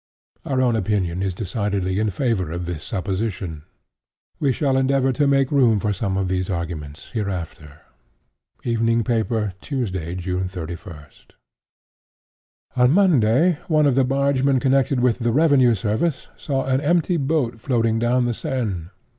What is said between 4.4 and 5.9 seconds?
shall endeavor to make room